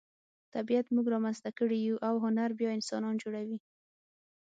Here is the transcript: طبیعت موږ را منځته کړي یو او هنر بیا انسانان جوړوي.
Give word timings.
طبیعت 0.55 0.85
موږ 0.95 1.05
را 1.13 1.19
منځته 1.25 1.49
کړي 1.59 1.77
یو 1.87 1.97
او 2.07 2.15
هنر 2.25 2.49
بیا 2.59 2.69
انسانان 2.77 3.15
جوړوي. 3.23 3.57